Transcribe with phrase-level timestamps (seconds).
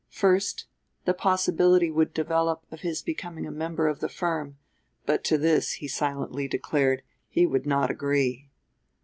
[0.09, 0.65] First
[1.05, 4.57] the possibility would develop of his becoming a member of the firm;
[5.05, 8.49] but to this, he silently declared, he would not agree.